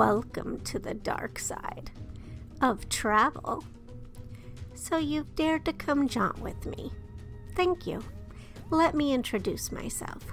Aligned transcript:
Welcome 0.00 0.60
to 0.60 0.78
the 0.78 0.94
dark 0.94 1.38
side 1.38 1.90
of 2.62 2.88
travel. 2.88 3.62
So 4.74 4.96
you've 4.96 5.34
dared 5.34 5.66
to 5.66 5.74
come 5.74 6.08
jaunt 6.08 6.38
with 6.38 6.64
me. 6.64 6.90
Thank 7.54 7.86
you. 7.86 8.02
Let 8.70 8.94
me 8.94 9.12
introduce 9.12 9.70
myself. 9.70 10.24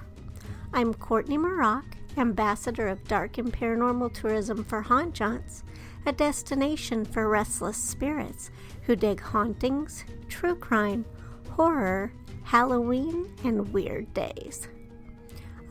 I'm 0.72 0.94
Courtney 0.94 1.36
Mroch, 1.36 1.84
ambassador 2.16 2.88
of 2.88 3.06
dark 3.08 3.36
and 3.36 3.52
paranormal 3.52 4.14
tourism 4.14 4.64
for 4.64 4.80
Haunt 4.80 5.14
Jaunts, 5.14 5.64
a 6.06 6.12
destination 6.12 7.04
for 7.04 7.28
restless 7.28 7.76
spirits 7.76 8.50
who 8.84 8.96
dig 8.96 9.20
hauntings, 9.20 10.06
true 10.30 10.56
crime, 10.56 11.04
horror, 11.50 12.10
Halloween, 12.42 13.36
and 13.44 13.70
weird 13.74 14.14
days. 14.14 14.66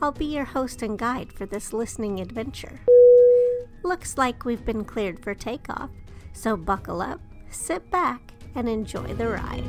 I'll 0.00 0.12
be 0.12 0.26
your 0.26 0.44
host 0.44 0.82
and 0.82 0.96
guide 0.96 1.32
for 1.32 1.46
this 1.46 1.72
listening 1.72 2.20
adventure. 2.20 2.78
Looks 3.88 4.18
like 4.18 4.44
we've 4.44 4.66
been 4.66 4.84
cleared 4.84 5.18
for 5.18 5.34
takeoff, 5.34 5.88
so 6.34 6.58
buckle 6.58 7.00
up, 7.00 7.22
sit 7.48 7.90
back, 7.90 8.20
and 8.54 8.68
enjoy 8.68 9.14
the 9.14 9.28
ride. 9.28 9.64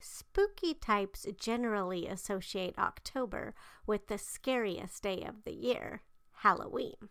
Spooky 0.00 0.74
types 0.74 1.24
generally 1.38 2.08
associate 2.08 2.76
October 2.80 3.54
with 3.86 4.08
the 4.08 4.18
scariest 4.18 5.04
day 5.04 5.22
of 5.22 5.44
the 5.44 5.54
year, 5.54 6.02
Halloween. 6.38 7.10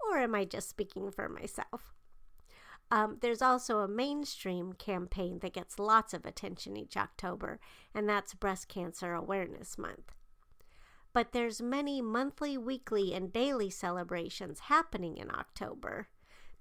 Or 0.00 0.18
am 0.18 0.34
I 0.34 0.46
just 0.46 0.68
speaking 0.68 1.12
for 1.12 1.28
myself? 1.28 1.93
Um, 2.90 3.18
there's 3.20 3.42
also 3.42 3.78
a 3.78 3.88
mainstream 3.88 4.74
campaign 4.74 5.38
that 5.40 5.54
gets 5.54 5.78
lots 5.78 6.14
of 6.14 6.24
attention 6.24 6.76
each 6.76 6.96
October, 6.96 7.58
and 7.94 8.08
that's 8.08 8.34
Breast 8.34 8.68
Cancer 8.68 9.14
Awareness 9.14 9.78
Month. 9.78 10.12
But 11.12 11.32
there's 11.32 11.62
many 11.62 12.02
monthly, 12.02 12.58
weekly, 12.58 13.14
and 13.14 13.32
daily 13.32 13.70
celebrations 13.70 14.60
happening 14.60 15.16
in 15.16 15.30
October, 15.30 16.08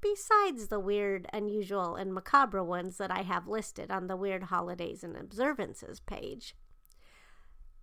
besides 0.02 0.68
the 0.68 0.80
weird, 0.80 1.28
unusual, 1.34 1.96
and 1.96 2.14
macabre 2.14 2.64
ones 2.64 2.98
that 2.98 3.12
I 3.12 3.22
have 3.24 3.48
listed 3.48 3.90
on 3.92 4.08
the 4.08 4.18
Weird 4.18 4.44
Holidays 4.44 5.04
and 5.04 5.16
Observances 5.18 6.00
page. 6.02 6.56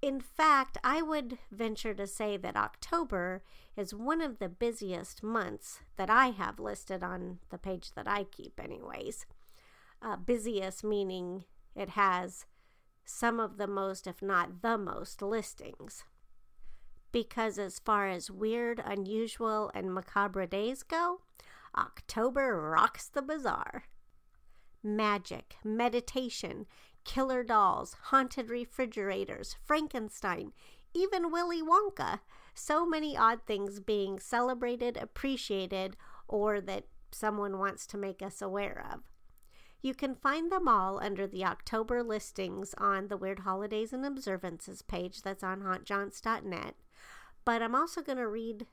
In 0.02 0.20
fact, 0.20 0.78
I 0.82 1.02
would 1.02 1.38
venture 1.50 1.92
to 1.94 2.06
say 2.06 2.38
that 2.38 2.56
October 2.56 3.42
is 3.76 3.94
one 3.94 4.22
of 4.22 4.38
the 4.38 4.48
busiest 4.48 5.22
months 5.22 5.80
that 5.96 6.08
I 6.08 6.28
have 6.28 6.58
listed 6.58 7.02
on 7.02 7.38
the 7.50 7.58
page 7.58 7.92
that 7.94 8.08
I 8.08 8.24
keep, 8.24 8.58
anyways. 8.58 9.26
Uh, 10.00 10.16
busiest 10.16 10.82
meaning 10.82 11.44
it 11.76 11.90
has 11.90 12.46
some 13.04 13.38
of 13.38 13.58
the 13.58 13.66
most, 13.66 14.06
if 14.06 14.22
not 14.22 14.62
the 14.62 14.78
most, 14.78 15.20
listings. 15.20 16.04
Because 17.12 17.58
as 17.58 17.78
far 17.78 18.08
as 18.08 18.30
weird, 18.30 18.80
unusual, 18.82 19.70
and 19.74 19.92
macabre 19.92 20.46
days 20.46 20.82
go, 20.82 21.20
October 21.76 22.56
rocks 22.56 23.08
the 23.08 23.20
bazaar. 23.20 23.84
Magic, 24.82 25.56
meditation, 25.62 26.66
killer 27.04 27.42
dolls, 27.42 27.96
haunted 28.04 28.50
refrigerators, 28.50 29.56
Frankenstein, 29.64 30.52
even 30.94 31.30
Willy 31.30 31.62
Wonka. 31.62 32.20
So 32.54 32.84
many 32.84 33.16
odd 33.16 33.40
things 33.46 33.80
being 33.80 34.18
celebrated, 34.18 34.96
appreciated, 34.96 35.96
or 36.28 36.60
that 36.60 36.84
someone 37.10 37.58
wants 37.58 37.86
to 37.88 37.98
make 37.98 38.22
us 38.22 38.42
aware 38.42 38.84
of. 38.92 39.00
You 39.82 39.94
can 39.94 40.14
find 40.14 40.52
them 40.52 40.69
all 40.69 41.00
under 41.02 41.26
the 41.26 41.44
October 41.44 42.02
listings 42.02 42.75
on 42.76 43.08
the 43.08 43.16
Weird 43.16 43.41
Holidays 43.41 43.92
and 43.92 44.04
Observances 44.04 44.82
page 44.82 45.22
that's 45.22 45.42
on 45.42 45.60
hauntjaunts.net. 45.62 46.75
But 47.44 47.62
I'm 47.62 47.75
also 47.75 48.02
going 48.02 48.19
to 48.19 48.28
read 48.28 48.66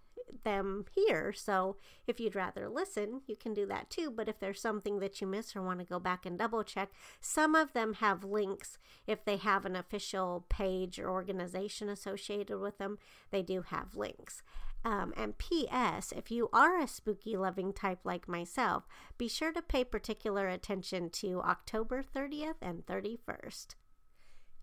them 0.44 0.86
here. 0.94 1.34
So 1.34 1.76
if 2.06 2.20
you'd 2.20 2.36
rather 2.36 2.70
listen, 2.70 3.22
you 3.28 3.36
can 3.36 3.54
do 3.54 3.66
that 3.68 3.90
too. 3.90 4.12
But 4.12 4.28
if 4.28 4.40
there's 4.40 4.62
something 4.62 5.00
that 5.00 5.22
you 5.22 5.28
miss 5.28 5.56
or 5.56 5.62
want 5.62 5.80
to 5.80 5.86
go 5.86 6.00
back 6.00 6.26
and 6.26 6.38
double 6.38 6.64
check, 6.64 6.90
some 7.20 7.56
of 7.56 7.74
them 7.74 7.96
have 7.96 8.24
links. 8.24 8.78
If 9.06 9.26
they 9.26 9.38
have 9.38 9.66
an 9.66 9.76
official 9.76 10.46
page 10.50 11.00
or 11.00 11.10
organization 11.10 11.90
associated 11.90 12.60
with 12.60 12.78
them, 12.78 12.98
they 13.32 13.42
do 13.42 13.64
have 13.64 13.96
links. 13.96 14.42
Um, 14.86 15.14
and 15.18 15.38
P.S. 15.38 16.14
If 16.16 16.32
you 16.32 16.50
are 16.54 16.80
a 16.80 16.88
spooky 16.88 17.36
loving 17.36 17.74
type 17.74 18.00
like 18.04 18.28
myself, 18.28 18.88
be 19.18 19.28
sure 19.28 19.52
to 19.52 19.62
pay 19.62 19.84
particular 19.84 20.48
attention 20.48 21.10
to 21.10 21.42
October 21.42 22.04
30th 22.04 22.62
and 22.62 22.86
31st. 22.86 23.76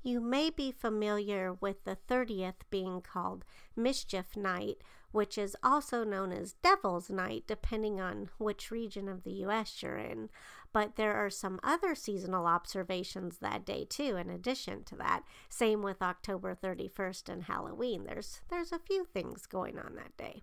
You 0.03 0.21
may 0.21 0.51
be 0.51 0.71
familiar 0.71 1.55
with 1.55 1.85
the 1.85 1.97
30th 2.09 2.61
being 2.69 3.01
called 3.01 3.45
Mischief 3.75 4.37
Night 4.37 4.77
which 5.15 5.39
is 5.39 5.57
also 5.63 6.03
known 6.03 6.33
as 6.33 6.55
Devil's 6.55 7.09
Night, 7.09 7.45
depending 7.47 8.01
on 8.01 8.31
which 8.39 8.73
region 8.73 9.09
of 9.09 9.23
the 9.23 9.31
U.S. 9.45 9.81
you're 9.81 9.97
in. 9.97 10.29
But 10.73 10.97
there 10.97 11.15
are 11.15 11.31
some 11.31 11.61
other 11.63 11.95
seasonal 11.95 12.49
observations 12.49 13.39
that 13.39 13.65
day 13.65 13.87
too. 13.89 14.17
In 14.17 14.29
addition 14.29 14.83
to 14.83 14.97
that, 14.97 15.23
same 15.49 15.83
with 15.83 16.03
October 16.03 16.59
31st 16.61 17.29
and 17.29 17.45
Halloween. 17.45 18.07
There's 18.07 18.41
there's 18.51 18.73
a 18.73 18.81
few 18.81 19.05
things 19.05 19.47
going 19.47 19.79
on 19.79 19.95
that 19.95 20.17
day. 20.17 20.43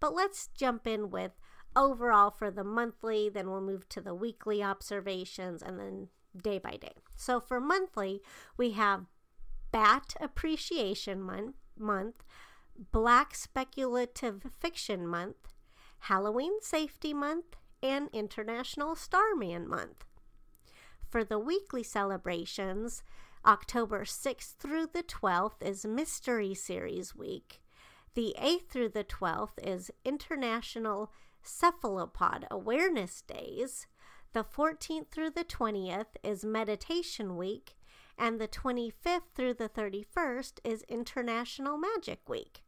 But 0.00 0.16
let's 0.16 0.48
jump 0.48 0.88
in 0.88 1.10
with 1.10 1.38
overall 1.76 2.32
for 2.32 2.50
the 2.50 2.64
monthly. 2.64 3.28
Then 3.28 3.48
we'll 3.48 3.60
move 3.60 3.88
to 3.90 4.00
the 4.00 4.14
weekly 4.14 4.64
observations, 4.64 5.62
and 5.62 5.78
then 5.78 6.08
day 6.36 6.58
by 6.58 6.72
day. 6.72 6.94
So 7.14 7.38
for 7.38 7.60
monthly, 7.60 8.20
we 8.56 8.72
have 8.72 9.06
Bat 9.70 10.16
Appreciation 10.20 11.22
Month. 11.22 11.54
Month 11.78 12.24
Black 12.78 13.34
Speculative 13.34 14.46
Fiction 14.60 15.04
Month, 15.04 15.48
Halloween 16.02 16.60
Safety 16.60 17.12
Month, 17.12 17.56
and 17.82 18.08
International 18.12 18.94
Starman 18.94 19.68
Month. 19.68 20.04
For 21.10 21.24
the 21.24 21.40
weekly 21.40 21.82
celebrations, 21.82 23.02
October 23.44 24.04
6th 24.04 24.54
through 24.58 24.90
the 24.92 25.02
12th 25.02 25.60
is 25.60 25.84
Mystery 25.84 26.54
Series 26.54 27.16
Week. 27.16 27.60
The 28.14 28.36
8th 28.40 28.68
through 28.68 28.90
the 28.90 29.02
12th 29.02 29.58
is 29.60 29.90
International 30.04 31.10
Cephalopod 31.42 32.46
Awareness 32.48 33.22
Days. 33.22 33.88
The 34.34 34.44
14th 34.44 35.08
through 35.10 35.30
the 35.30 35.44
20th 35.44 36.14
is 36.22 36.44
Meditation 36.44 37.36
Week. 37.36 37.74
And 38.16 38.40
the 38.40 38.46
25th 38.46 39.32
through 39.34 39.54
the 39.54 39.68
31st 39.68 40.60
is 40.62 40.84
International 40.88 41.76
Magic 41.76 42.28
Week 42.28 42.62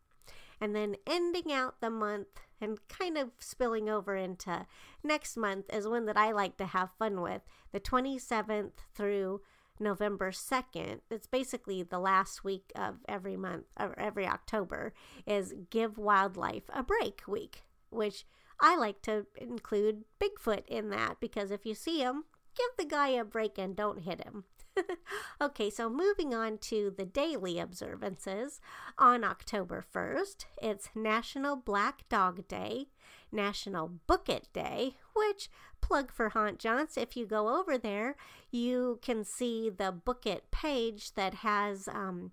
and 0.61 0.75
then 0.75 0.97
ending 1.07 1.53
out 1.53 1.81
the 1.81 1.91
month 1.91 2.29
and 2.61 2.79
kind 2.89 3.17
of 3.17 3.31
spilling 3.39 3.89
over 3.89 4.15
into 4.17 4.67
next 5.03 5.37
month 5.37 5.73
is 5.73 5.89
one 5.89 6.07
that 6.07 6.17
I 6.17 6.33
like 6.33 6.57
to 6.59 6.67
have 6.67 6.91
fun 6.99 7.23
with. 7.23 7.43
The 7.73 7.81
27th 7.81 8.73
through 8.95 9.41
November 9.79 10.31
2nd, 10.31 11.01
it's 11.11 11.27
basically 11.27 11.83
the 11.83 11.99
last 11.99 12.45
week 12.45 12.71
of 12.77 12.97
every 13.09 13.37
month 13.37 13.65
or 13.79 13.99
every 13.99 14.27
October, 14.27 14.93
is 15.27 15.55
Give 15.71 15.97
Wildlife 15.97 16.65
a 16.69 16.83
Break 16.83 17.23
week, 17.27 17.63
which 17.89 18.27
I 18.61 18.77
like 18.77 19.01
to 19.03 19.27
include 19.37 20.05
Bigfoot 20.21 20.67
in 20.67 20.91
that 20.91 21.17
because 21.19 21.51
if 21.51 21.65
you 21.65 21.75
see 21.75 22.01
him, 22.01 22.25
give 22.55 22.77
the 22.77 22.85
guy 22.85 23.09
a 23.09 23.25
break 23.25 23.57
and 23.57 23.75
don't 23.75 24.01
hit 24.01 24.23
him. 24.23 24.45
okay, 25.41 25.71
so 25.71 25.89
moving 25.89 26.35
on 26.35 26.59
to 26.59 26.93
the 26.97 27.05
daily 27.05 27.59
observances. 27.59 28.61
On 28.99 29.25
October 29.25 29.85
1st, 29.95 30.45
it's 30.63 30.89
National 30.95 31.57
Black 31.57 32.09
Dog 32.09 32.47
Day, 32.49 32.89
National 33.33 33.89
Book 34.07 34.29
It 34.29 34.49
Day, 34.53 34.97
which, 35.15 35.51
plug 35.81 36.13
for 36.13 36.31
Haunt 36.31 36.59
Jaunts, 36.59 36.97
if 36.97 37.17
you 37.17 37.27
go 37.27 37.59
over 37.59 37.79
there, 37.79 38.17
you 38.51 38.99
can 39.03 39.25
see 39.25 39.71
the 39.71 39.93
Book 39.93 40.27
It 40.27 40.51
page 40.51 41.15
that 41.15 41.35
has 41.35 41.89
um, 41.89 42.33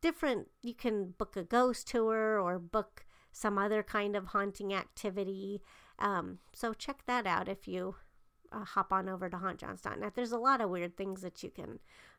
different, 0.00 0.48
you 0.62 0.74
can 0.74 1.14
book 1.18 1.36
a 1.36 1.42
ghost 1.42 1.88
tour 1.88 2.40
or 2.40 2.58
book 2.58 3.06
some 3.32 3.58
other 3.58 3.82
kind 3.82 4.14
of 4.14 4.26
haunting 4.28 4.74
activity. 4.74 5.62
Um, 5.98 6.38
so 6.52 6.74
check 6.74 7.02
that 7.06 7.26
out 7.26 7.48
if 7.48 7.66
you 7.66 7.96
uh, 8.52 8.64
hop 8.64 8.92
on 8.92 9.08
over 9.08 9.28
to 9.28 9.36
hauntjaunts.net. 9.36 10.14
There's 10.14 10.32
a 10.32 10.38
lot 10.38 10.60
of 10.60 10.70
weird 10.70 10.96
things 10.96 11.22
that 11.22 11.42
you 11.42 11.50
can 11.50 11.78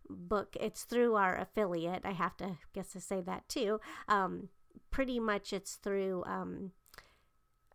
book. 0.10 0.56
It's 0.60 0.84
through 0.84 1.16
our 1.16 1.38
affiliate. 1.38 2.02
I 2.06 2.12
have 2.12 2.38
to 2.38 2.58
guess 2.74 2.92
to 2.94 3.02
say 3.02 3.22
that 3.22 3.48
too. 3.48 3.80
Um, 4.08 4.50
pretty 4.92 5.20
much 5.20 5.54
it's 5.54 5.76
through 5.76 6.24
um, 6.26 6.72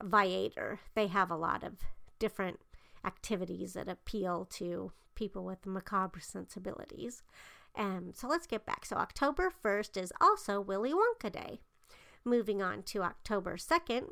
Viator. 0.03 0.81
They 0.95 1.07
have 1.09 1.31
a 1.31 1.37
lot 1.37 1.63
of 1.63 1.75
different 2.19 2.61
activities 3.05 3.75
that 3.75 3.89
appeal 3.89 4.47
to 4.51 4.93
people 5.15 5.45
with 5.45 5.67
macabre 5.67 6.21
sensibilities. 6.21 7.23
And 7.75 8.17
so 8.17 8.29
let's 8.29 8.47
get 8.47 8.67
back. 8.67 8.85
So 8.85 8.97
October 8.97 9.53
1st 9.65 10.01
is 10.01 10.13
also 10.21 10.61
Willy 10.61 10.93
Wonka 10.93 11.31
Day. 11.31 11.61
Moving 12.25 12.61
on 12.61 12.83
to 12.85 13.03
October 13.03 13.57
2nd, 13.57 14.11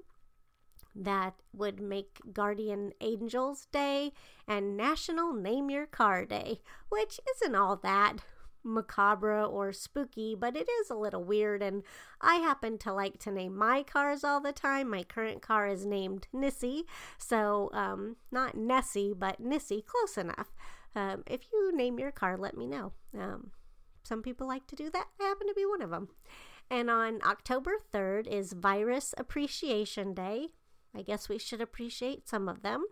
that 0.96 1.34
would 1.52 1.80
make 1.80 2.20
Guardian 2.32 2.92
Angels 3.00 3.66
Day 3.70 4.12
and 4.48 4.76
National 4.76 5.32
Name 5.32 5.70
Your 5.70 5.86
Car 5.86 6.24
Day, 6.24 6.60
which 6.88 7.20
isn't 7.36 7.54
all 7.54 7.76
that 7.76 8.18
macabre 8.64 9.44
or 9.44 9.72
spooky, 9.72 10.34
but 10.34 10.56
it 10.56 10.68
is 10.80 10.90
a 10.90 10.94
little 10.94 11.22
weird. 11.22 11.62
And 11.62 11.82
I 12.20 12.36
happen 12.36 12.78
to 12.78 12.92
like 12.92 13.18
to 13.20 13.30
name 13.30 13.56
my 13.56 13.82
cars 13.82 14.24
all 14.24 14.40
the 14.40 14.52
time. 14.52 14.90
My 14.90 15.04
current 15.04 15.40
car 15.40 15.68
is 15.68 15.86
named 15.86 16.26
Nissy, 16.34 16.82
so 17.18 17.70
um, 17.72 18.16
not 18.32 18.56
Nessie, 18.56 19.14
but 19.16 19.40
Nissy, 19.40 19.84
close 19.84 20.18
enough. 20.18 20.54
Um, 20.94 21.22
if 21.26 21.42
you 21.52 21.76
name 21.76 21.98
your 21.98 22.10
car, 22.10 22.36
let 22.36 22.56
me 22.56 22.66
know. 22.66 22.92
Um, 23.16 23.50
some 24.02 24.22
people 24.22 24.46
like 24.46 24.66
to 24.68 24.76
do 24.76 24.90
that. 24.90 25.06
I 25.20 25.24
happen 25.24 25.46
to 25.46 25.54
be 25.54 25.66
one 25.66 25.82
of 25.82 25.90
them. 25.90 26.08
And 26.70 26.90
on 26.90 27.20
October 27.24 27.72
3rd 27.92 28.26
is 28.26 28.52
Virus 28.52 29.14
Appreciation 29.16 30.14
Day. 30.14 30.48
I 30.96 31.02
guess 31.02 31.28
we 31.28 31.38
should 31.38 31.60
appreciate 31.60 32.28
some 32.28 32.48
of 32.48 32.62
them. 32.62 32.84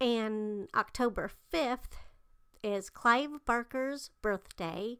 And 0.00 0.68
October 0.74 1.30
5th 1.52 1.98
is 2.62 2.90
Clive 2.90 3.44
Barker's 3.44 4.10
birthday 4.22 4.98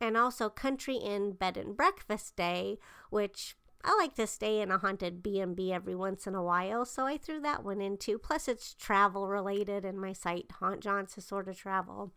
and 0.00 0.16
also 0.16 0.48
Country 0.48 0.96
Inn 0.96 1.32
Bed 1.32 1.56
and 1.56 1.76
Breakfast 1.76 2.36
Day, 2.36 2.78
which 3.10 3.56
I 3.84 3.94
like 3.96 4.14
to 4.16 4.26
stay 4.26 4.60
in 4.60 4.70
a 4.70 4.78
haunted 4.78 5.22
B&B 5.22 5.72
every 5.72 5.94
once 5.94 6.26
in 6.26 6.34
a 6.34 6.42
while, 6.42 6.84
so 6.84 7.06
I 7.06 7.16
threw 7.16 7.40
that 7.40 7.64
one 7.64 7.80
in 7.80 7.96
too. 7.96 8.18
Plus 8.18 8.48
it's 8.48 8.74
travel 8.74 9.28
related 9.28 9.84
and 9.84 10.00
my 10.00 10.12
site 10.12 10.50
Haunt 10.58 10.80
Jaunts 10.80 11.16
is 11.16 11.24
sort 11.24 11.48
of 11.48 11.56
travel. 11.56 12.12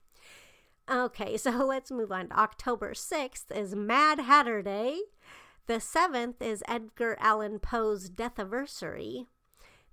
Okay, 0.89 1.37
so 1.37 1.51
let's 1.51 1.91
move 1.91 2.11
on. 2.11 2.29
October 2.31 2.93
6th 2.93 3.55
is 3.55 3.75
Mad 3.75 4.19
Hatter 4.19 4.61
Day. 4.61 4.99
The 5.67 5.75
7th 5.75 6.41
is 6.41 6.63
Edgar 6.67 7.17
Allan 7.19 7.59
Poe's 7.59 8.09
death 8.09 8.39
anniversary 8.39 9.27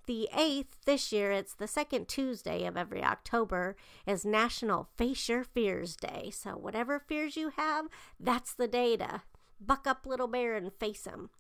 the 0.07 0.29
8th, 0.35 0.85
this 0.85 1.13
year, 1.13 1.31
it's 1.33 1.55
the 1.55 1.69
second 1.69 2.09
Tuesday 2.09 2.67
of 2.67 2.77
every 2.77 3.03
October, 3.03 3.77
is 4.07 4.25
National 4.25 4.89
Face 4.97 5.29
Your 5.29 5.45
Fears 5.45 5.97
Day. 5.97 6.31
So, 6.33 6.53
whatever 6.53 6.99
fears 6.99 7.37
you 7.37 7.51
have, 7.57 7.87
that's 8.19 8.55
the 8.55 8.69
day 8.69 8.97
to 8.97 9.23
buck 9.61 9.87
up, 9.87 10.07
little 10.07 10.29
bear, 10.29 10.55
and 10.55 10.73
face 10.73 11.03
them. 11.03 11.31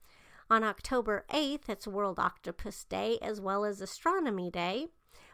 On 0.51 0.63
October 0.63 1.25
8th, 1.31 1.69
it's 1.69 1.87
World 1.87 2.19
Octopus 2.19 2.85
Day 2.85 3.19
as 3.23 3.41
well 3.41 3.65
as 3.65 3.81
Astronomy 3.81 4.51
Day, 4.51 4.89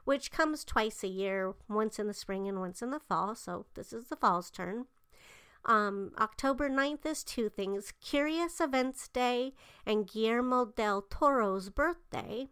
which 0.05 0.31
comes 0.31 0.65
twice 0.65 1.03
a 1.03 1.09
year, 1.09 1.55
once 1.69 1.99
in 1.99 2.07
the 2.07 2.15
spring 2.15 2.49
and 2.49 2.61
once 2.61 2.83
in 2.83 2.91
the 2.91 3.01
fall. 3.01 3.35
So, 3.35 3.67
this 3.75 3.93
is 3.93 4.09
the 4.09 4.17
fall's 4.17 4.51
turn. 4.51 4.87
Um, 5.65 6.13
October 6.19 6.71
9th 6.71 7.05
is 7.05 7.23
two 7.23 7.49
things 7.49 7.93
Curious 8.01 8.61
Events 8.61 9.09
Day 9.09 9.53
and 9.85 10.09
Guillermo 10.09 10.65
del 10.65 11.03
Toro's 11.03 11.69
birthday. 11.69 12.49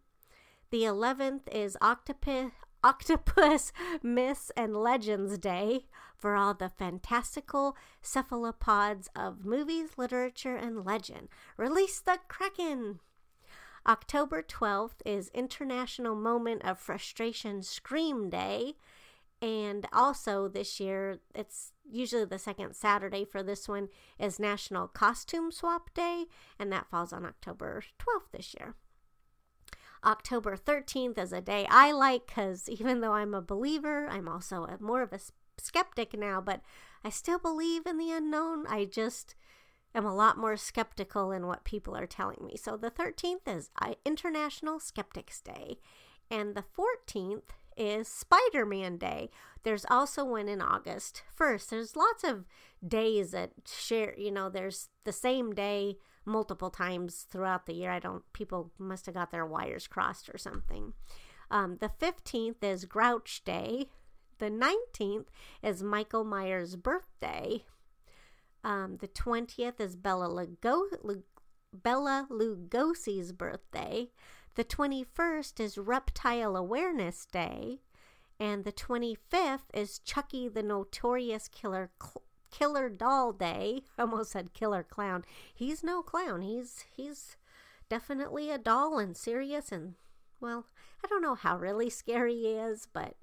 The 0.70 0.82
11th 0.82 1.48
is 1.50 1.78
Octopus, 1.80 2.50
Octopus 2.84 3.72
Myths 4.02 4.52
and 4.54 4.76
Legends 4.76 5.38
Day 5.38 5.86
for 6.14 6.36
all 6.36 6.52
the 6.52 6.68
fantastical 6.68 7.74
cephalopods 8.02 9.08
of 9.16 9.46
movies, 9.46 9.92
literature, 9.96 10.56
and 10.56 10.84
legend. 10.84 11.28
Release 11.56 12.00
the 12.00 12.18
Kraken! 12.28 13.00
October 13.86 14.42
12th 14.42 15.00
is 15.06 15.30
International 15.32 16.14
Moment 16.14 16.62
of 16.66 16.78
Frustration 16.78 17.62
Scream 17.62 18.28
Day. 18.28 18.74
And 19.40 19.86
also 19.90 20.48
this 20.48 20.78
year, 20.78 21.20
it's 21.34 21.72
usually 21.90 22.26
the 22.26 22.38
second 22.38 22.76
Saturday 22.76 23.24
for 23.24 23.42
this 23.42 23.68
one, 23.68 23.88
is 24.18 24.38
National 24.38 24.86
Costume 24.86 25.50
Swap 25.50 25.94
Day, 25.94 26.26
and 26.58 26.70
that 26.72 26.90
falls 26.90 27.14
on 27.14 27.24
October 27.24 27.82
12th 27.98 28.32
this 28.32 28.54
year. 28.60 28.74
October 30.04 30.56
13th 30.56 31.18
is 31.18 31.32
a 31.32 31.40
day 31.40 31.66
I 31.70 31.92
like 31.92 32.26
because 32.26 32.68
even 32.68 33.00
though 33.00 33.12
I'm 33.12 33.34
a 33.34 33.42
believer, 33.42 34.06
I'm 34.08 34.28
also 34.28 34.64
a, 34.64 34.78
more 34.80 35.02
of 35.02 35.12
a 35.12 35.20
skeptic 35.58 36.16
now, 36.16 36.40
but 36.40 36.60
I 37.04 37.10
still 37.10 37.38
believe 37.38 37.86
in 37.86 37.98
the 37.98 38.12
unknown. 38.12 38.66
I 38.66 38.84
just 38.84 39.34
am 39.94 40.04
a 40.04 40.14
lot 40.14 40.38
more 40.38 40.56
skeptical 40.56 41.32
in 41.32 41.46
what 41.46 41.64
people 41.64 41.96
are 41.96 42.06
telling 42.06 42.44
me. 42.44 42.56
So 42.56 42.76
the 42.76 42.90
13th 42.90 43.46
is 43.46 43.70
International 44.04 44.78
Skeptics 44.78 45.40
Day, 45.40 45.78
and 46.30 46.54
the 46.54 46.64
14th 46.76 47.50
is 47.76 48.08
Spider 48.08 48.66
Man 48.66 48.96
Day. 48.98 49.30
There's 49.62 49.86
also 49.88 50.24
one 50.24 50.48
in 50.48 50.60
August 50.60 51.22
1st. 51.38 51.68
There's 51.68 51.96
lots 51.96 52.24
of 52.24 52.44
days 52.86 53.30
that 53.32 53.52
share, 53.66 54.14
you 54.18 54.30
know, 54.30 54.48
there's 54.48 54.88
the 55.04 55.12
same 55.12 55.52
day 55.52 55.96
multiple 56.28 56.70
times 56.70 57.26
throughout 57.28 57.66
the 57.66 57.72
year. 57.72 57.90
I 57.90 57.98
don't, 57.98 58.22
people 58.32 58.72
must 58.78 59.06
have 59.06 59.14
got 59.14 59.30
their 59.30 59.46
wires 59.46 59.86
crossed 59.86 60.28
or 60.32 60.38
something. 60.38 60.92
Um, 61.50 61.78
the 61.80 61.90
15th 62.00 62.62
is 62.62 62.84
Grouch 62.84 63.42
Day. 63.44 63.88
The 64.38 64.50
19th 64.50 65.26
is 65.62 65.82
Michael 65.82 66.24
Myers' 66.24 66.76
birthday. 66.76 67.64
Um, 68.62 68.98
the 69.00 69.08
20th 69.08 69.80
is 69.80 69.96
Bella, 69.96 70.26
Lugo- 70.26 71.22
Bela 71.72 72.26
Lugosi's 72.30 73.32
birthday. 73.32 74.10
The 74.54 74.64
21st 74.64 75.60
is 75.60 75.78
Reptile 75.78 76.56
Awareness 76.56 77.26
Day. 77.26 77.80
And 78.40 78.64
the 78.64 78.72
25th 78.72 79.66
is 79.74 79.98
Chucky 79.98 80.48
the 80.48 80.62
Notorious 80.62 81.48
Killer 81.48 81.90
Cl- 82.00 82.22
Killer 82.50 82.88
Doll 82.88 83.32
Day. 83.32 83.82
Almost 83.98 84.32
said 84.32 84.54
Killer 84.54 84.82
Clown. 84.82 85.24
He's 85.54 85.82
no 85.82 86.02
clown. 86.02 86.42
He's 86.42 86.84
he's 86.90 87.36
definitely 87.88 88.50
a 88.50 88.58
doll 88.58 88.98
and 88.98 89.16
serious 89.16 89.72
and 89.72 89.94
well, 90.40 90.66
I 91.04 91.08
don't 91.08 91.22
know 91.22 91.34
how 91.34 91.58
really 91.58 91.90
scary 91.90 92.34
he 92.34 92.52
is, 92.52 92.86
but 92.92 93.14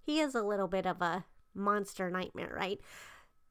he 0.00 0.20
is 0.20 0.34
a 0.34 0.42
little 0.42 0.68
bit 0.68 0.86
of 0.86 1.00
a 1.00 1.24
monster 1.54 2.10
nightmare, 2.10 2.54
right? 2.56 2.80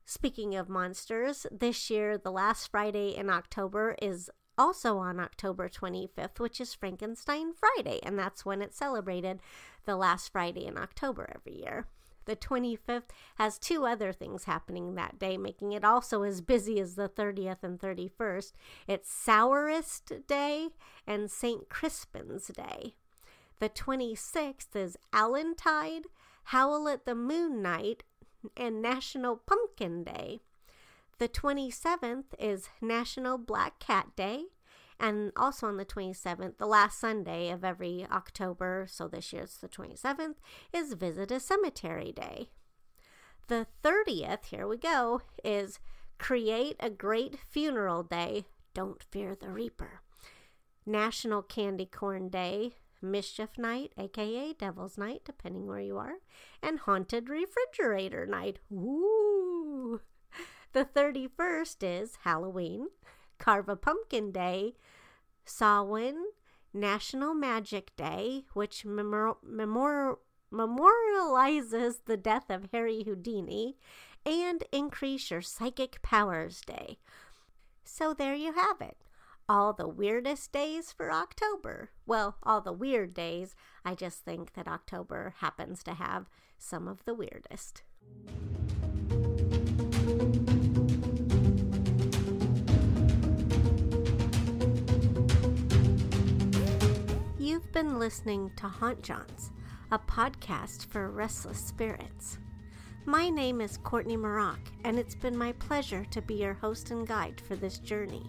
Speaking 0.06 0.56
of 0.56 0.68
monsters, 0.68 1.48
this 1.50 1.90
year, 1.90 2.18
the 2.18 2.31
last 2.31 2.69
Friday 2.69 3.16
in 3.16 3.30
October 3.30 3.95
is 4.01 4.30
also 4.58 4.98
on 4.98 5.20
October 5.20 5.70
25th, 5.70 6.40
which 6.40 6.62
is 6.62 6.74
Frankenstein 6.74 7.54
Friday, 7.54 8.00
and 8.04 8.18
that's 8.18 8.46
when 8.46 8.62
it's 8.62 8.78
celebrated 8.78 9.40
the 9.86 9.96
last 9.96 10.32
Friday 10.32 10.66
in 10.66 10.78
October 10.78 11.30
every 11.36 11.62
year. 11.62 11.88
The 12.26 12.36
25th 12.36 13.10
has 13.36 13.58
two 13.58 13.86
other 13.86 14.14
things 14.14 14.46
happening 14.46 14.96
that 14.96 15.20
day, 15.20 15.38
making 15.38 15.74
it 15.74 15.84
also 15.84 16.24
as 16.24 16.42
busy 16.42 16.80
as 16.80 16.96
the 16.96 17.10
30th 17.10 17.64
and 17.64 17.80
31st. 17.80 18.54
It's 18.88 19.12
Sourest 19.12 20.12
Day 20.28 20.69
and 21.06 21.30
St. 21.30 21.68
Crispin's 21.68 22.48
Day. 22.48 22.95
The 23.60 23.69
26th 23.69 24.76
is 24.76 24.98
Allentide, 25.12 26.06
Howl 26.45 26.88
at 26.88 27.06
the 27.06 27.16
Moon 27.16 27.62
Night, 27.62 28.04
and 28.57 28.81
National 28.81 29.38
Pumpkin 29.38 30.04
Day. 30.04 30.42
The 31.20 31.30
27th 31.30 32.34
is 32.40 32.70
National 32.82 33.38
Black 33.38 33.80
Cat 33.80 34.16
Day, 34.16 34.46
and 35.00 35.32
also 35.36 35.68
on 35.68 35.78
the 35.78 35.86
27th, 35.86 36.58
the 36.58 36.66
last 36.66 37.00
Sunday 37.00 37.50
of 37.50 37.64
every 37.64 38.06
October, 38.12 38.88
so 38.90 39.08
this 39.08 39.32
year 39.32 39.44
it's 39.44 39.58
the 39.58 39.68
27th, 39.68 40.36
is 40.74 40.94
Visit 40.94 41.32
a 41.32 41.40
Cemetery 41.40 42.12
Day. 42.12 42.50
The 43.48 43.68
30th, 43.84 44.46
here 44.46 44.68
we 44.68 44.78
go, 44.78 45.22
is 45.44 45.80
Create 46.18 46.78
a 46.80 46.90
Great 46.90 47.38
Funeral 47.50 48.04
Day. 48.04 48.46
Don't 48.74 49.04
Fear 49.04 49.36
the 49.36 49.50
Reaper. 49.50 50.02
National 50.86 51.42
Candy 51.42 51.86
Corn 51.86 52.30
Day, 52.30 52.74
Mischief 53.02 53.58
Night, 53.58 53.92
aka 53.98 54.54
Devil's 54.54 54.98
Night, 54.98 55.22
depending 55.26 55.68
where 55.68 55.80
you 55.80 55.98
are, 55.98 56.16
and 56.62 56.80
Haunted 56.80 57.30
Refrigerator 57.30 58.26
Night. 58.26 58.60
Ooh! 58.72 59.32
The 60.73 60.85
31st 60.85 61.83
is 61.83 62.18
Halloween. 62.23 62.87
Carve 63.37 63.69
a 63.69 63.75
Pumpkin 63.75 64.31
Day, 64.31 64.73
Samhain, 65.45 66.15
National 66.73 67.35
Magic 67.35 67.95
Day, 67.95 68.45
which 68.53 68.83
memor- 68.83 69.37
memor- 69.44 70.18
memorializes 70.51 72.06
the 72.06 72.18
death 72.18 72.49
of 72.49 72.69
Harry 72.71 73.03
Houdini, 73.03 73.77
and 74.25 74.63
Increase 74.71 75.30
Your 75.30 75.44
Psychic 75.44 76.01
Powers 76.01 76.61
Day. 76.61 76.97
So 77.83 78.15
there 78.15 78.33
you 78.33 78.53
have 78.53 78.81
it. 78.81 78.97
All 79.47 79.73
the 79.73 79.87
weirdest 79.87 80.51
days 80.51 80.92
for 80.92 81.11
October. 81.11 81.92
Well, 82.07 82.37
all 82.42 82.61
the 82.61 82.73
weird 82.73 83.13
days. 83.13 83.56
I 83.85 83.94
just 83.94 84.25
think 84.25 84.53
that 84.53 84.68
October 84.68 85.35
happens 85.37 85.83
to 85.83 85.94
have 85.94 86.30
some 86.57 86.87
of 86.87 87.06
the 87.06 87.13
weirdest. 87.13 87.83
Been 97.83 97.99
listening 97.99 98.49
to 98.56 98.69
Haunt 98.69 99.02
Jaunts, 99.02 99.52
a 99.92 99.99
podcast 99.99 100.85
for 100.85 101.09
restless 101.09 101.57
spirits. 101.57 102.37
My 103.06 103.28
name 103.28 103.59
is 103.59 103.78
Courtney 103.78 104.16
Mroch, 104.16 104.71
and 104.85 104.97
it's 104.97 105.16
been 105.16 105.37
my 105.37 105.52
pleasure 105.52 106.06
to 106.11 106.21
be 106.21 106.35
your 106.35 106.54
host 106.54 106.92
and 106.92 107.06
guide 107.06 107.42
for 107.42 107.57
this 107.57 107.80
journey. 107.80 108.23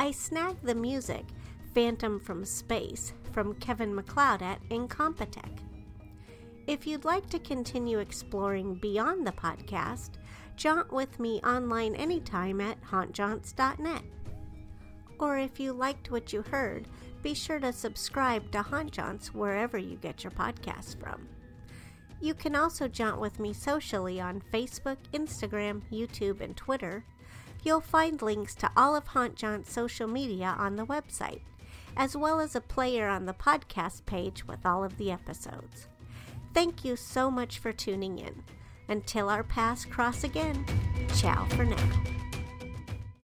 I 0.00 0.10
snagged 0.10 0.64
the 0.64 0.74
music 0.74 1.24
Phantom 1.72 2.18
from 2.18 2.44
Space 2.44 3.12
from 3.30 3.54
Kevin 3.60 3.94
MacLeod 3.94 4.42
at 4.42 4.68
Incompetech. 4.70 5.60
If 6.66 6.84
you'd 6.84 7.04
like 7.04 7.30
to 7.30 7.38
continue 7.38 8.00
exploring 8.00 8.74
beyond 8.74 9.24
the 9.24 9.30
podcast, 9.30 10.14
jaunt 10.56 10.92
with 10.92 11.20
me 11.20 11.40
online 11.42 11.94
anytime 11.94 12.60
at 12.60 12.82
hauntjaunts.net. 12.82 14.02
Or 15.20 15.38
if 15.38 15.60
you 15.60 15.72
liked 15.72 16.10
what 16.10 16.32
you 16.32 16.42
heard, 16.42 16.88
be 17.22 17.34
sure 17.34 17.58
to 17.60 17.72
subscribe 17.72 18.50
to 18.52 18.62
Haunt 18.62 18.92
Jaunts 18.92 19.28
wherever 19.28 19.78
you 19.78 19.96
get 19.96 20.24
your 20.24 20.30
podcasts 20.30 20.98
from. 20.98 21.28
You 22.20 22.34
can 22.34 22.56
also 22.56 22.88
jaunt 22.88 23.20
with 23.20 23.38
me 23.38 23.52
socially 23.52 24.20
on 24.20 24.42
Facebook, 24.52 24.96
Instagram, 25.12 25.82
YouTube, 25.92 26.40
and 26.40 26.56
Twitter. 26.56 27.04
You'll 27.62 27.80
find 27.80 28.20
links 28.20 28.54
to 28.56 28.70
all 28.76 28.96
of 28.96 29.08
Haunt 29.08 29.36
Jaunt's 29.36 29.72
social 29.72 30.08
media 30.08 30.54
on 30.58 30.76
the 30.76 30.86
website, 30.86 31.42
as 31.96 32.16
well 32.16 32.40
as 32.40 32.56
a 32.56 32.60
player 32.60 33.08
on 33.08 33.26
the 33.26 33.34
podcast 33.34 34.04
page 34.06 34.46
with 34.46 34.64
all 34.66 34.82
of 34.84 34.96
the 34.96 35.10
episodes. 35.10 35.86
Thank 36.54 36.84
you 36.84 36.96
so 36.96 37.30
much 37.30 37.58
for 37.58 37.72
tuning 37.72 38.18
in. 38.18 38.42
Until 38.88 39.28
our 39.28 39.44
paths 39.44 39.84
cross 39.84 40.24
again, 40.24 40.64
ciao 41.14 41.44
for 41.50 41.64
now. 41.64 42.17